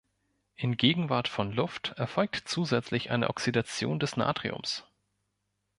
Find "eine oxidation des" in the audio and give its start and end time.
3.11-4.17